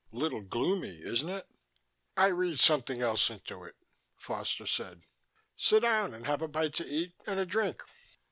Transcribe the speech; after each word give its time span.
"A 0.11 0.15
little 0.15 0.41
gloomy, 0.41 0.99
isn't 1.03 1.29
it?" 1.29 1.45
"I 2.17 2.25
read 2.29 2.57
something 2.57 3.03
else 3.03 3.29
into 3.29 3.65
it," 3.65 3.75
Foster 4.17 4.65
said. 4.65 5.03
"Sit 5.55 5.81
down 5.81 6.15
and 6.15 6.25
have 6.25 6.41
a 6.41 6.47
bite 6.47 6.73
to 6.77 6.87
eat 6.87 7.13
and 7.27 7.39
a 7.39 7.45
drink." 7.45 7.83